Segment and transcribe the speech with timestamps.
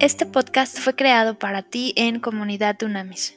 [0.00, 3.36] Este podcast fue creado para ti en Comunidad Dunamis.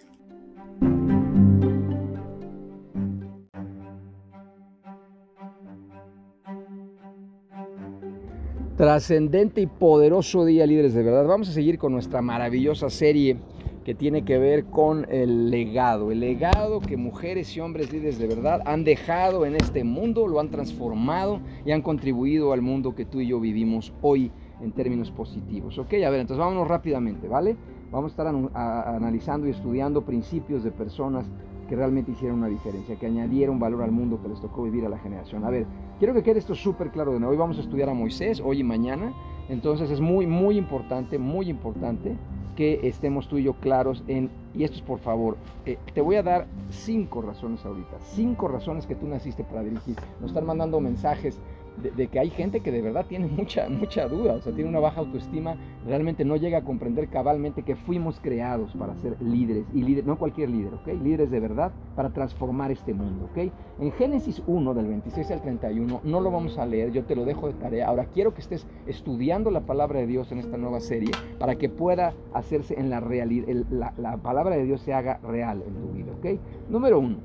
[8.77, 11.25] Trascendente y poderoso día, líderes de verdad.
[11.25, 13.37] Vamos a seguir con nuestra maravillosa serie
[13.83, 18.27] que tiene que ver con el legado, el legado que mujeres y hombres líderes de
[18.27, 23.05] verdad han dejado en este mundo, lo han transformado y han contribuido al mundo que
[23.05, 25.77] tú y yo vivimos hoy en términos positivos.
[25.77, 27.55] Ok, a ver, entonces vámonos rápidamente, ¿vale?
[27.91, 31.25] Vamos a estar analizando y estudiando principios de personas
[31.67, 34.89] que realmente hicieron una diferencia, que añadieron valor al mundo que les tocó vivir a
[34.89, 35.45] la generación.
[35.45, 35.65] A ver,
[35.99, 37.31] quiero que quede esto súper claro de nuevo.
[37.31, 39.13] Hoy vamos a estudiar a Moisés, hoy y mañana.
[39.49, 42.17] Entonces es muy, muy importante, muy importante
[42.55, 46.15] que estemos tú y yo claros en, y esto es por favor, eh, te voy
[46.17, 49.95] a dar cinco razones ahorita, cinco razones que tú naciste para dirigir.
[50.19, 51.39] Nos están mandando mensajes
[51.77, 54.79] de, que hay gente que de verdad tiene mucha, mucha duda, o sea, tiene una
[54.79, 59.81] baja autoestima, realmente no llega a comprender cabalmente que fuimos creados para ser líderes, y
[59.81, 60.87] líderes, no cualquier líder, ¿ok?
[61.01, 63.51] Líderes de verdad para transformar este mundo, ¿ok?
[63.79, 67.25] En Génesis 1, del 26 al 31, no lo vamos a leer, yo te lo
[67.25, 67.87] dejo de tarea.
[67.87, 71.69] Ahora quiero que estés estudiando la palabra de Dios en esta nueva serie para que
[71.69, 75.93] pueda hacerse en la realidad, la, la palabra de Dios se haga real en tu
[75.93, 76.39] vida, ¿ok?
[76.69, 77.17] Número uno,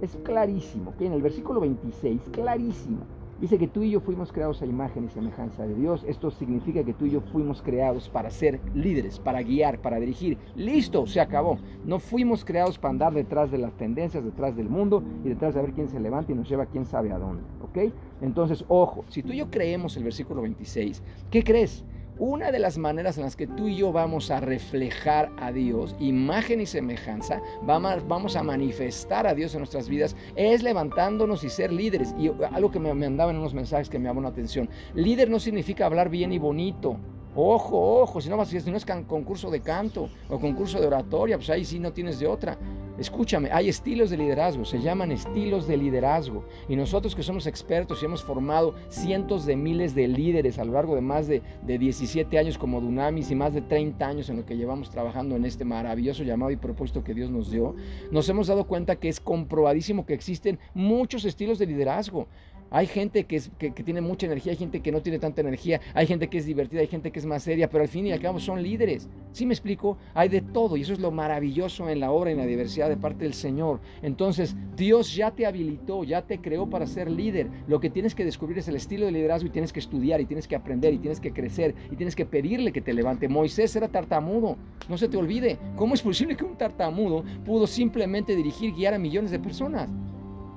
[0.00, 4.62] es clarísimo, que En el versículo 26, clarísimo Dice que tú y yo fuimos creados
[4.62, 6.04] a imagen y semejanza de Dios.
[6.08, 10.38] Esto significa que tú y yo fuimos creados para ser líderes, para guiar, para dirigir.
[10.56, 11.58] Listo, se acabó.
[11.84, 15.62] No fuimos creados para andar detrás de las tendencias, detrás del mundo y detrás de
[15.62, 17.44] ver quién se levanta y nos lleva quién sabe a dónde.
[17.62, 17.92] ¿Ok?
[18.22, 21.84] Entonces, ojo, si tú y yo creemos el versículo 26, ¿qué crees?
[22.20, 25.94] Una de las maneras en las que tú y yo vamos a reflejar a Dios,
[26.00, 31.72] imagen y semejanza, vamos a manifestar a Dios en nuestras vidas, es levantándonos y ser
[31.72, 32.16] líderes.
[32.18, 35.38] Y algo que me, mandaban en unos mensajes que me llamó la atención, líder no
[35.38, 36.96] significa hablar bien y bonito.
[37.36, 41.50] Ojo, ojo, si no, si no es concurso de canto o concurso de oratoria, pues
[41.50, 42.58] ahí sí no tienes de otra.
[42.98, 46.44] Escúchame, hay estilos de liderazgo, se llaman estilos de liderazgo.
[46.68, 50.72] Y nosotros que somos expertos y hemos formado cientos de miles de líderes a lo
[50.72, 54.36] largo de más de, de 17 años como Dunamis y más de 30 años en
[54.36, 57.76] lo que llevamos trabajando en este maravilloso llamado y propósito que Dios nos dio,
[58.10, 62.26] nos hemos dado cuenta que es comprobadísimo que existen muchos estilos de liderazgo.
[62.70, 63.40] Hay gente que,
[63.84, 66.80] tiene mucha energía, hay gente que no tiene tanta energía, hay gente que es divertida,
[66.80, 69.08] hay gente que es más seria, pero al fin y al cabo son líderes.
[69.32, 69.96] ¿Sí me explico?
[70.14, 72.96] Hay de todo y eso es lo maravilloso en la obra en la diversidad de
[72.96, 73.80] parte del Señor.
[74.02, 77.48] Entonces, Dios ya te habilitó, ya te creó para ser líder.
[77.66, 80.26] Lo que tienes que descubrir es el estilo de liderazgo y tienes que estudiar y
[80.26, 83.28] tienes que aprender y tienes que crecer y tienes que pedirle que te levante.
[83.28, 84.56] Moisés era tartamudo,
[84.88, 85.58] no se te olvide.
[85.76, 89.88] ¿Cómo es posible que un tartamudo pudo simplemente dirigir, guiar a millones de personas?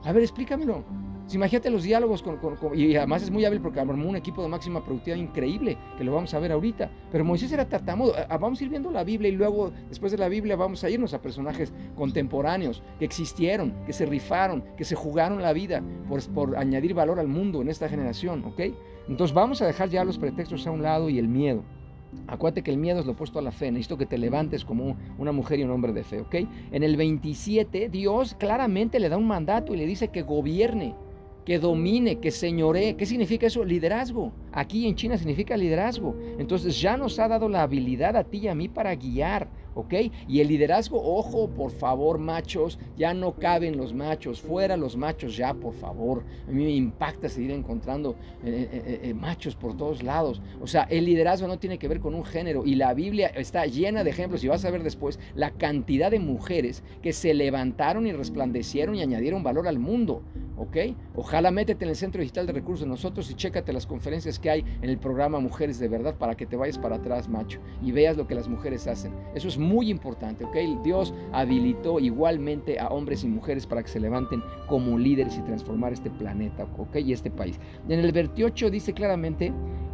[0.03, 0.83] A ver, explícamelo
[1.31, 2.39] imagínate los diálogos con,
[2.73, 6.13] y además es muy hábil porque armó un equipo de máxima productividad increíble, que lo
[6.13, 6.89] vamos a ver ahorita.
[7.11, 8.13] Pero Moisés era tartamudo.
[8.29, 10.89] Ah, vamos a ir viendo la Biblia y luego, después de la Biblia, vamos a
[10.89, 16.21] irnos a personajes contemporáneos que existieron, que se rifaron, que se jugaron la vida por,
[16.33, 18.61] por añadir valor al mundo en esta generación, ¿ok?
[19.07, 21.63] Entonces vamos a dejar ya los pretextos a un lado y el miedo.
[22.27, 23.71] Acuérdate que el miedo es lo opuesto a la fe.
[23.71, 26.35] Necesito que te levantes como una mujer y un hombre de fe, ¿ok?
[26.71, 30.95] En el 27, Dios claramente le da un mandato y le dice que gobierne
[31.46, 32.96] que domine, que señoree.
[32.96, 33.63] ¿Qué significa eso?
[33.63, 34.31] Liderazgo.
[34.52, 36.16] Aquí en China significa liderazgo.
[36.38, 39.94] Entonces ya nos ha dado la habilidad a ti y a mí para guiar, ¿ok?
[40.28, 45.35] Y el liderazgo, ojo, por favor, machos, ya no caben los machos, fuera los machos
[45.38, 46.24] ya, por favor.
[46.47, 50.41] A mí me impacta seguir encontrando eh, eh, eh, machos por todos lados.
[50.62, 53.66] O sea, el liderazgo no tiene que ver con un género y la Biblia está
[53.66, 58.06] llena de ejemplos y vas a ver después la cantidad de mujeres que se levantaron
[58.06, 60.24] y resplandecieron y añadieron valor al mundo,
[60.61, 60.77] ¿ok?
[61.16, 64.49] Ojalá métete en el Centro Digital de Recursos de nosotros y chécate las conferencias que
[64.49, 67.91] hay en el programa Mujeres de Verdad para que te vayas para atrás, macho, y
[67.91, 69.11] veas lo que las mujeres hacen.
[69.33, 70.83] Eso es muy importante, ¿ok?
[70.83, 75.94] Dios habilitó igualmente a hombres y mujeres para que se levanten como líderes y transformar
[75.94, 76.97] este planeta, ¿ok?
[76.97, 77.59] Y este país.
[77.89, 79.51] En el 28 dice claramente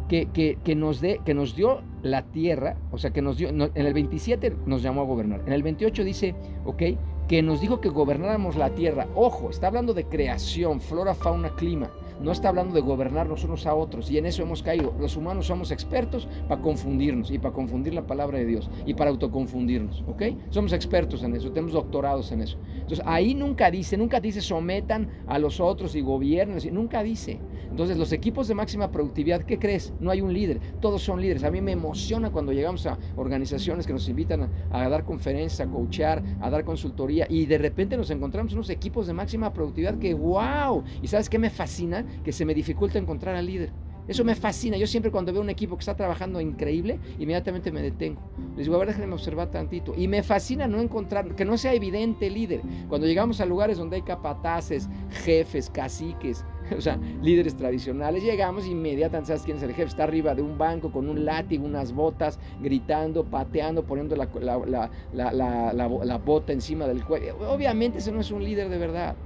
[0.08, 0.28] que,
[0.62, 3.94] que, nos de, que nos dio la tierra, o sea, que nos dio, en el
[3.94, 5.42] 27 nos llamó a gobernar.
[5.46, 6.34] En el 28 dice,
[6.64, 6.82] ¿ok?
[7.28, 9.06] Que nos dijo que gobernáramos la tierra.
[9.14, 11.90] Ojo, está hablando de creación, flora, fauna, clima
[12.20, 14.94] no está hablando de gobernarnos unos a otros y en eso hemos caído.
[14.98, 19.10] Los humanos somos expertos para confundirnos y para confundir la palabra de Dios y para
[19.10, 20.22] autoconfundirnos, ¿ok?
[20.50, 22.58] Somos expertos en eso, tenemos doctorados en eso.
[22.74, 27.38] Entonces ahí nunca dice, nunca dice sometan a los otros y gobiernen, nunca dice.
[27.70, 29.92] Entonces los equipos de máxima productividad, ¿qué crees?
[30.00, 31.44] No hay un líder, todos son líderes.
[31.44, 35.70] A mí me emociona cuando llegamos a organizaciones que nos invitan a, dar conferencias, a
[35.70, 40.14] coachar, a dar consultoría y de repente nos encontramos unos equipos de máxima productividad que
[40.14, 40.82] wow.
[41.02, 42.04] ¿Y sabes qué me fascina?
[42.24, 43.70] Que se me dificulta encontrar al líder.
[44.08, 44.78] Eso me fascina.
[44.78, 48.22] Yo siempre cuando veo un equipo que está trabajando increíble, inmediatamente me detengo.
[48.56, 49.94] Les digo, a ver, déjenme observar tantito.
[49.94, 52.62] Y me fascina no encontrar, que no sea evidente el líder.
[52.88, 54.88] Cuando llegamos a lugares donde hay capataces,
[55.24, 56.42] jefes, caciques,
[56.76, 59.88] o sea, líderes tradicionales, llegamos e inmediatamente, ¿sabes quién es el jefe?
[59.88, 66.16] Está arriba de un banco con un látigo, unas botas, gritando, pateando, poniendo la, la
[66.16, 67.36] bota encima del cuello.
[67.46, 69.16] Obviamente ese no es un líder de verdad.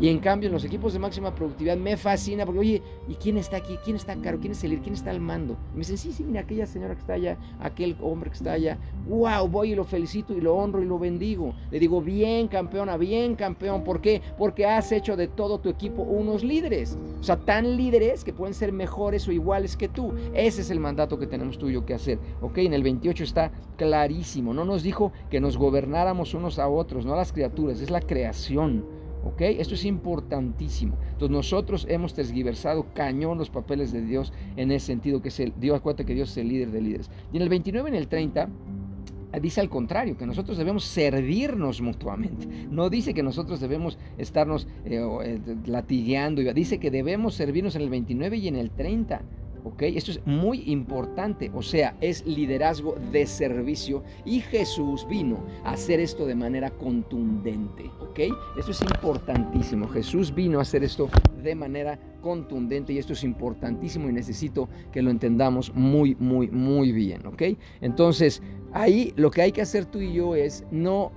[0.00, 3.38] Y en cambio, en los equipos de máxima productividad me fascina porque, oye, ¿y quién
[3.38, 3.78] está aquí?
[3.84, 4.38] ¿Quién está caro?
[4.38, 4.82] ¿Quién es el líder?
[4.82, 5.56] ¿Quién está al mando?
[5.72, 8.52] Y me dicen, sí, sí, mira, aquella señora que está allá, aquel hombre que está
[8.52, 8.78] allá.
[9.08, 9.48] ¡Wow!
[9.48, 11.54] Voy y lo felicito y lo honro y lo bendigo.
[11.70, 13.84] Le digo, bien, campeona, bien, campeón.
[13.84, 14.20] ¿Por qué?
[14.36, 16.98] Porque has hecho de todo tu equipo unos líderes.
[17.20, 20.12] O sea, tan líderes que pueden ser mejores o iguales que tú.
[20.34, 22.18] Ese es el mandato que tenemos tú y yo que hacer.
[22.42, 22.58] ¿Ok?
[22.58, 24.52] En el 28 está clarísimo.
[24.52, 28.00] No nos dijo que nos gobernáramos unos a otros, no a las criaturas, es la
[28.00, 28.95] creación.
[29.26, 29.40] ¿Ok?
[29.40, 30.96] Esto es importantísimo.
[31.12, 35.52] Entonces nosotros hemos tergiversado cañón los papeles de Dios en ese sentido, que es el,
[35.58, 37.10] Dios acuérdate que Dios es el líder de líderes.
[37.32, 38.48] Y en el 29 y en el 30
[39.40, 42.46] dice al contrario, que nosotros debemos servirnos mutuamente.
[42.70, 47.90] No dice que nosotros debemos estarnos eh, eh, latigueando, dice que debemos servirnos en el
[47.90, 49.22] 29 y en el 30.
[49.78, 56.00] Esto es muy importante, o sea, es liderazgo de servicio y Jesús vino a hacer
[56.00, 58.20] esto de manera contundente, ¿ok?
[58.58, 61.08] Esto es importantísimo, Jesús vino a hacer esto
[61.42, 66.92] de manera contundente y esto es importantísimo y necesito que lo entendamos muy, muy, muy
[66.92, 67.42] bien, ¿ok?
[67.80, 68.42] Entonces,
[68.72, 71.12] ahí lo que hay que hacer tú y yo es no,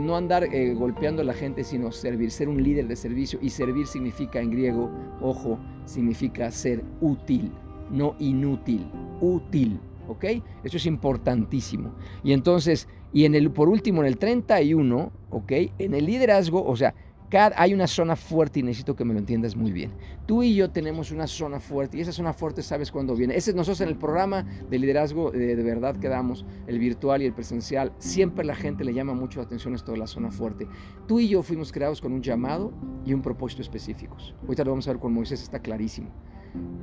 [0.00, 3.50] no andar eh, golpeando a la gente, sino servir, ser un líder de servicio y
[3.50, 4.90] servir significa en griego,
[5.20, 7.50] ojo, significa ser útil
[7.90, 8.90] no inútil,
[9.20, 9.80] útil.
[10.08, 10.24] ¿Ok?
[10.64, 11.92] Eso es importantísimo.
[12.24, 15.52] Y entonces, y en el, por último, en el 31, ¿ok?
[15.78, 16.94] En el liderazgo, o sea,
[17.28, 19.92] cada, hay una zona fuerte y necesito que me lo entiendas muy bien.
[20.26, 23.36] Tú y yo tenemos una zona fuerte y esa zona fuerte sabes cuándo viene.
[23.36, 27.26] Ese nosotros en el programa de liderazgo de, de, verdad que damos, el virtual y
[27.26, 30.66] el presencial, siempre la gente le llama mucho atención esto de la zona fuerte.
[31.06, 32.72] Tú y yo fuimos creados con un llamado
[33.04, 34.34] y un propósito específicos.
[34.42, 36.08] Ahorita lo vamos a ver con Moisés, está clarísimo.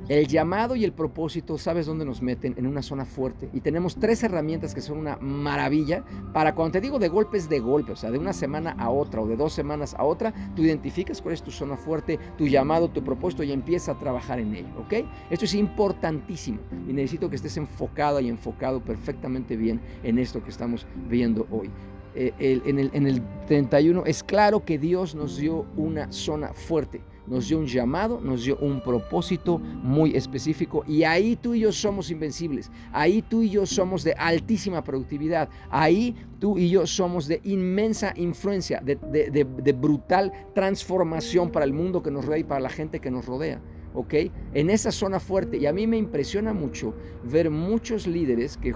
[0.08, 2.54] El llamado y el propósito, ¿sabes dónde nos meten?
[2.56, 3.50] En una zona fuerte.
[3.52, 7.58] Y tenemos tres herramientas que son una maravilla para cuando te digo de golpes de
[7.58, 10.62] golpe, o sea, de una semana a otra o de dos semanas a otra, tú
[10.62, 14.54] identificas cuál es tu zona fuerte, tu llamado, tu propósito y empiezas a trabajar en
[14.54, 15.04] ello, ¿ok?
[15.30, 20.50] Esto es importantísimo y necesito que estés enfocado y enfocado perfectamente bien en esto que
[20.50, 21.68] estamos viendo hoy.
[22.14, 27.02] Eh, en, el, en el 31 es claro que Dios nos dio una zona fuerte
[27.26, 31.72] nos dio un llamado, nos dio un propósito muy específico y ahí tú y yo
[31.72, 37.26] somos invencibles, ahí tú y yo somos de altísima productividad, ahí tú y yo somos
[37.26, 42.70] de inmensa influencia, de, brutal transformación para el mundo que nos rodea y para la
[42.70, 43.60] gente que nos rodea.
[43.94, 44.14] ¿ok?
[44.52, 45.56] En esa zona fuerte.
[45.56, 46.94] Y a mí me impresiona mucho
[47.24, 48.74] ver muchos líderes que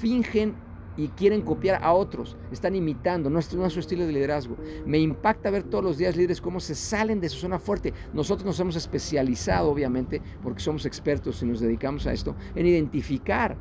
[0.00, 0.54] fingen
[0.96, 4.56] y quieren copiar a otros, están imitando, no es, su estilo de liderazgo.
[4.86, 7.92] Me impacta ver todos los días líderes cómo se salen de su zona fuerte.
[8.12, 13.56] Nosotros nos hemos especializado, obviamente, porque somos expertos y nos dedicamos a esto, en identificar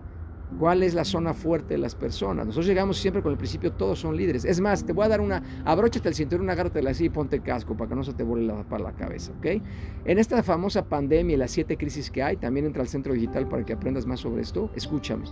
[0.59, 2.45] ¿Cuál es la zona fuerte de las personas?
[2.45, 4.45] Nosotros llegamos siempre con el principio, todos son líderes.
[4.45, 7.75] Es más, te voy a dar una, abróchate el cinturón, agárratela así y ponte casco
[7.75, 9.61] para que no se te vuele la, para la cabeza, ¿ok?
[10.05, 13.47] En esta famosa pandemia y las siete crisis que hay, también entra al centro digital
[13.47, 14.69] para que aprendas más sobre esto.
[14.75, 15.25] Escúchame.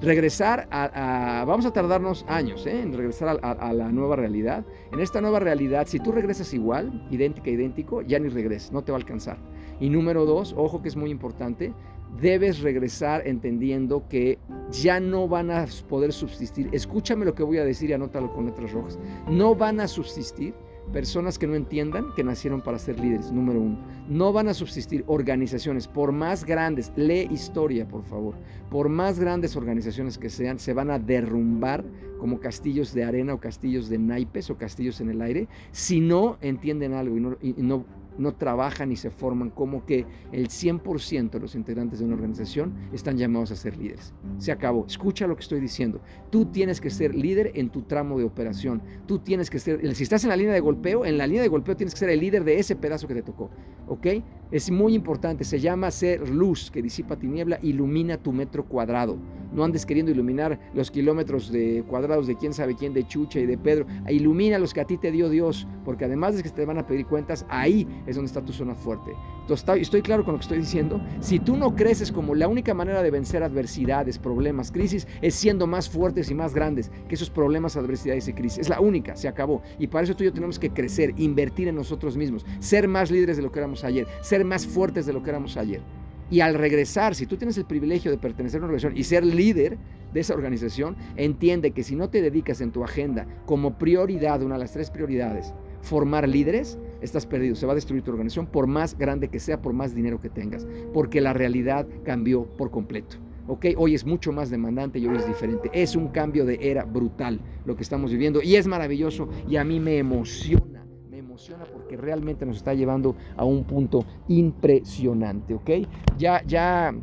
[0.00, 2.80] Regresar a, vamos a tardarnos años ¿eh?
[2.80, 4.64] en regresar a, a, la nueva realidad.
[4.92, 8.92] En esta nueva realidad, si tú regresas igual, idéntica, idéntico, ya ni regreses, no te
[8.92, 9.38] va a alcanzar.
[9.80, 11.72] Y número dos, ojo que es muy importante,
[12.20, 14.38] debes regresar entendiendo que
[14.70, 16.68] ya no van a poder subsistir.
[16.72, 18.98] Escúchame lo que voy a decir y anótalo con letras rojas.
[19.28, 20.54] No van a subsistir
[20.92, 23.78] personas que no entiendan que nacieron para ser líderes, número uno.
[24.08, 28.34] No van a subsistir organizaciones, por más grandes, lee historia, por favor,
[28.70, 31.84] por más grandes organizaciones que sean, se van a derrumbar
[32.18, 36.38] como castillos de arena o castillos de naipes o castillos en el aire, si no
[36.40, 37.84] entienden algo y no,
[38.18, 42.74] no trabajan y se forman como que el 100% de los integrantes de una organización
[42.92, 44.12] están llamados a ser líderes.
[44.38, 44.84] Se acabó.
[44.86, 46.00] Escucha lo que estoy diciendo.
[46.30, 48.82] Tú tienes que ser líder en tu tramo de operación.
[49.06, 51.48] Tú tienes que ser, si estás en la línea de golpeo, en la línea de
[51.48, 53.50] golpeo tienes que ser el líder de ese pedazo que te tocó.
[53.86, 54.06] ¿Ok?
[54.50, 55.44] Es muy importante.
[55.44, 59.18] Se llama ser luz que disipa tiniebla, ilumina tu metro cuadrado.
[59.52, 63.46] No andes queriendo iluminar los kilómetros de cuadrados de quién sabe quién, de Chucha y
[63.46, 63.86] de Pedro.
[64.08, 66.86] Ilumina los que a ti te dio Dios, porque además de que te van a
[66.86, 69.12] pedir cuentas, ahí es donde está tu zona fuerte.
[69.48, 71.00] Estoy claro con lo que estoy diciendo.
[71.20, 75.66] Si tú no creces como la única manera de vencer adversidades, problemas, crisis, es siendo
[75.66, 78.58] más fuertes y más grandes que esos problemas, adversidades y crisis.
[78.60, 79.62] Es la única, se acabó.
[79.78, 83.10] Y para eso tú y yo tenemos que crecer, invertir en nosotros mismos, ser más
[83.10, 85.82] líderes de lo que éramos ayer, ser más fuertes de lo que éramos ayer.
[86.30, 89.24] Y al regresar, si tú tienes el privilegio de pertenecer a una organización y ser
[89.24, 89.78] líder
[90.12, 94.56] de esa organización, entiende que si no te dedicas en tu agenda como prioridad, una
[94.56, 97.54] de las tres prioridades, formar líderes, estás perdido.
[97.54, 100.28] Se va a destruir tu organización por más grande que sea, por más dinero que
[100.28, 103.16] tengas, porque la realidad cambió por completo.
[103.48, 103.66] ¿ok?
[103.76, 105.70] Hoy es mucho más demandante y hoy es diferente.
[105.72, 109.64] Es un cambio de era brutal lo que estamos viviendo y es maravilloso y a
[109.64, 115.70] mí me emociona, me emociona porque realmente nos está llevando a un punto impresionante, ¿ok?
[116.18, 116.94] Ya, ya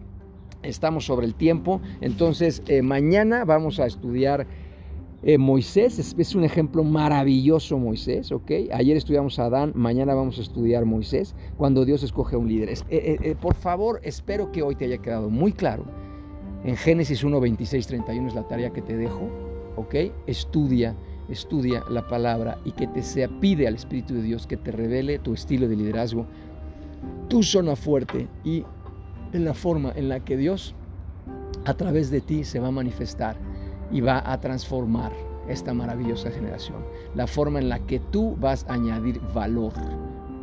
[0.62, 4.48] estamos sobre el tiempo, entonces eh, mañana vamos a estudiar
[5.24, 8.52] eh, Moisés es, un ejemplo maravilloso, Moisés, ¿ok?
[8.74, 12.70] Ayer estudiamos Adán, mañana vamos a estudiar Moisés, cuando Dios escoge a un líder.
[12.70, 15.86] Eh, eh, por favor, espero que hoy te haya quedado muy claro.
[16.64, 19.30] En Génesis 1, 26, 31 es la tarea que te dejo,
[19.78, 19.96] ¿ok?
[20.28, 20.96] Estudia,
[21.30, 25.20] estudia la palabra y que te sea, pide al Espíritu de Dios que te revele
[25.20, 26.26] tu estilo de liderazgo,
[27.30, 28.64] tu zona fuerte y
[29.34, 30.76] en la forma en la que Dios
[31.66, 33.38] a través de ti se va a manifestar
[33.92, 35.12] y va a transformar
[35.48, 36.84] esta maravillosa generación.
[37.14, 39.74] La forma en la que tú vas a añadir valor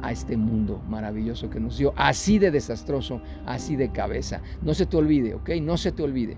[0.02, 4.40] a este mundo maravilloso que nos dio, así de desastroso, así de cabeza.
[4.62, 5.50] No se te olvide, ¿ok?
[5.60, 6.36] No se te olvide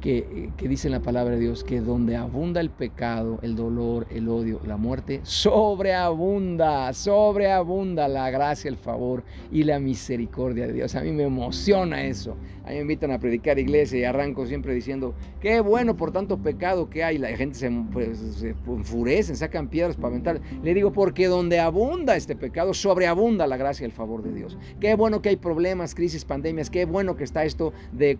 [0.00, 4.28] que, dice en la palabra de Dios que donde abunda el pecado, el dolor, el
[4.28, 10.94] odio, la muerte, sobreabunda, sobreabunda la gracia, el favor y la misericordia de Dios.
[10.94, 12.36] A mí me emociona eso.
[12.64, 16.38] A mí me invitan a predicar iglesia y arranco siempre diciendo, qué bueno por tanto
[16.38, 17.16] pecado que hay.
[17.16, 20.40] La gente se, pues, se enfurecen, sacan piedras para aventar.
[20.64, 24.58] Le digo, porque donde abunda este pecado, sobreabunda la gracia y el favor de Dios.
[24.80, 26.68] Qué bueno que hay problemas, crisis, pandemias.
[26.68, 28.18] Qué bueno que está esto de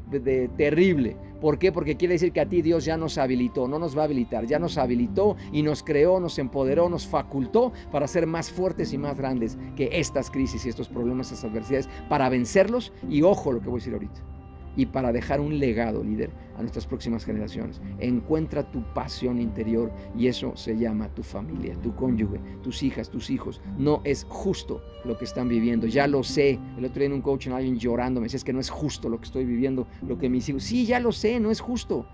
[0.56, 1.16] terrible.
[1.46, 1.70] ¿Por qué?
[1.70, 4.46] Porque quiere decir que a ti Dios ya nos habilitó, no nos va a habilitar,
[4.46, 8.98] ya nos habilitó y nos creó, nos empoderó, nos facultó para ser más fuertes y
[8.98, 13.60] más grandes que estas crisis y estos problemas, estas adversidades, para vencerlos y ojo lo
[13.60, 14.35] que voy a decir ahorita
[14.76, 17.80] y para dejar un legado, líder, a nuestras próximas generaciones.
[17.98, 23.30] Encuentra tu pasión interior y eso se llama tu familia, tu cónyuge, tus hijas, tus
[23.30, 23.60] hijos.
[23.78, 25.86] No es justo lo que están viviendo.
[25.86, 26.58] Ya lo sé.
[26.76, 29.08] El otro día en un coaching alguien llorando me decía, es que no es justo
[29.08, 30.62] lo que estoy viviendo, lo que mis hijos...
[30.62, 32.06] Sí, ya lo sé, no es justo.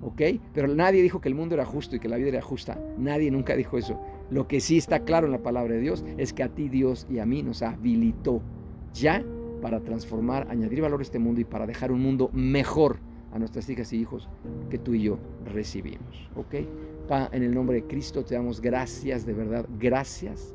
[0.00, 0.22] ¿Ok?
[0.54, 2.80] Pero nadie dijo que el mundo era justo y que la vida era justa.
[2.96, 4.00] Nadie nunca dijo eso.
[4.30, 7.06] Lo que sí está claro en la palabra de Dios es que a ti Dios
[7.10, 8.42] y a mí nos habilitó
[8.94, 9.24] ya
[9.60, 12.98] para transformar, añadir valor a este mundo y para dejar un mundo mejor
[13.32, 14.28] a nuestras hijas y hijos
[14.70, 16.28] que tú y yo recibimos.
[16.36, 16.54] ¿Ok?
[17.08, 20.54] Pa, en el nombre de Cristo te damos gracias, de verdad, gracias.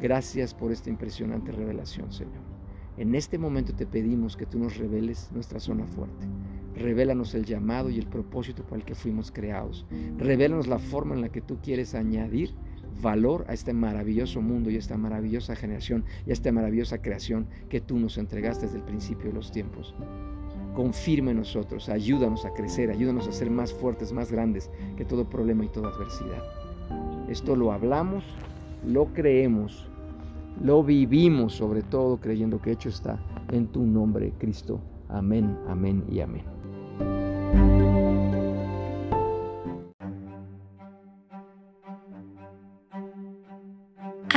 [0.00, 2.48] Gracias por esta impresionante revelación, Señor.
[2.96, 6.26] En este momento te pedimos que tú nos reveles nuestra zona fuerte.
[6.74, 9.86] Revélanos el llamado y el propósito para el que fuimos creados.
[10.16, 12.54] Revélanos la forma en la que tú quieres añadir
[13.00, 17.80] valor a este maravilloso mundo y esta maravillosa generación y a esta maravillosa creación que
[17.80, 19.94] tú nos entregaste desde el principio de los tiempos.
[20.74, 25.28] Confirme en nosotros, ayúdanos a crecer, ayúdanos a ser más fuertes, más grandes que todo
[25.28, 26.42] problema y toda adversidad.
[27.28, 28.24] Esto lo hablamos,
[28.86, 29.88] lo creemos,
[30.62, 33.18] lo vivimos sobre todo creyendo que hecho está
[33.50, 34.80] en tu nombre, Cristo.
[35.08, 37.87] Amén, amén y amén.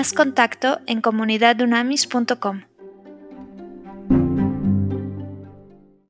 [0.02, 2.71] Haz contacto en comunidadunamis.com.